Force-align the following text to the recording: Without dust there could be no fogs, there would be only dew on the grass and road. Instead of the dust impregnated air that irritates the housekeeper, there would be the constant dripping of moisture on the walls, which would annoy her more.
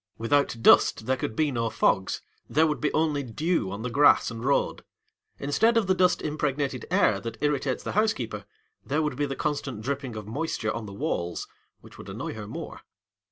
Without 0.17 0.57
dust 0.63 1.05
there 1.05 1.15
could 1.15 1.35
be 1.35 1.51
no 1.51 1.69
fogs, 1.69 2.23
there 2.49 2.65
would 2.65 2.81
be 2.81 2.91
only 2.91 3.21
dew 3.21 3.69
on 3.71 3.83
the 3.83 3.89
grass 3.91 4.31
and 4.31 4.43
road. 4.43 4.83
Instead 5.37 5.77
of 5.77 5.85
the 5.85 5.93
dust 5.93 6.23
impregnated 6.23 6.87
air 6.89 7.19
that 7.19 7.37
irritates 7.39 7.83
the 7.83 7.91
housekeeper, 7.91 8.45
there 8.83 9.03
would 9.03 9.15
be 9.15 9.27
the 9.27 9.35
constant 9.35 9.81
dripping 9.83 10.15
of 10.15 10.25
moisture 10.27 10.73
on 10.73 10.87
the 10.87 10.91
walls, 10.93 11.47
which 11.81 11.99
would 11.99 12.09
annoy 12.09 12.33
her 12.33 12.47
more. 12.47 12.81